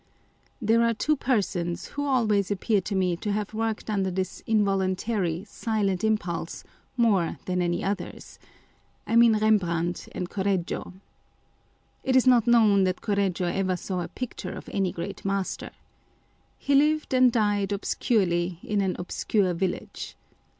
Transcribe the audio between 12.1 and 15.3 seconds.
is not known that Correggio ever saw a picture of any great